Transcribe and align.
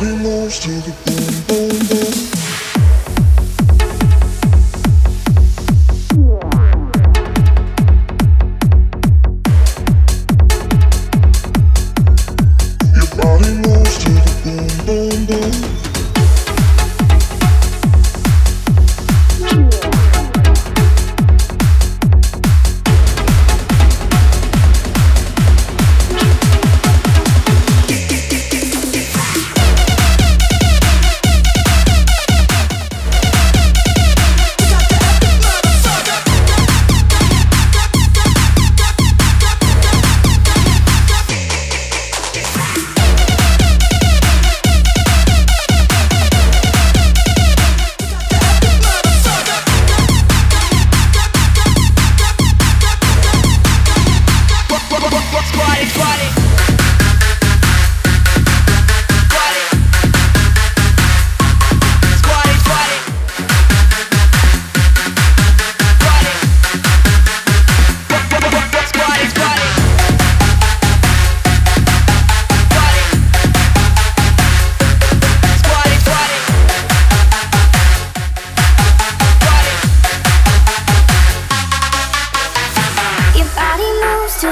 Body 0.00 0.16
moves 0.16 0.58
to 0.60 0.70
the 0.70 0.94
boom 1.04 1.68
boom. 1.68 1.79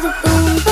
The 0.00 0.14
boom. 0.24 0.69